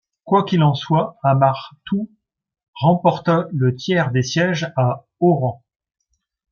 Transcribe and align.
Quoi 0.23 0.45
qu'il 0.45 0.63
en 0.63 0.73
soit, 0.73 1.19
Amar 1.21 1.75
Tou 1.85 2.09
remporta 2.73 3.45
le 3.51 3.75
tiers 3.75 4.09
des 4.09 4.23
sièges 4.23 4.73
à 4.75 5.05
Oran. 5.19 5.63